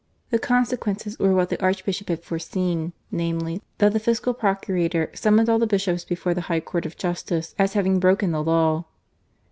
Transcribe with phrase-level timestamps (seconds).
[0.31, 5.15] The consequences were what the Arch bishop had foreseen, namely, that the Fiscal Procu rator
[5.15, 8.85] summoned all the Bishops before the High Court of Justice as having broken the law.